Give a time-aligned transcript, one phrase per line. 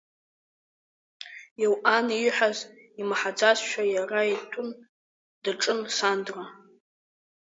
[1.65, 2.57] Елҟан ииҳәаз
[3.01, 4.63] имаҳаӡазшәа иара итәы
[5.43, 6.43] даҿын Сандра.